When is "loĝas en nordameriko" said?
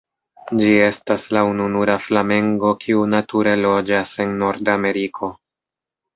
3.67-5.33